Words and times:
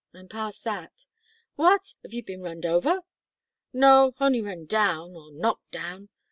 I'm 0.15 0.27
past 0.27 0.63
that." 0.63 1.05
"What! 1.57 1.93
have 2.01 2.11
'ee 2.11 2.21
bin 2.21 2.41
runned 2.41 2.65
over?" 2.65 3.01
"No 3.71 4.13
on'y 4.19 4.41
run 4.41 4.65
down, 4.65 5.15
or 5.15 5.31
knocked 5.31 5.69
down." 5.69 6.09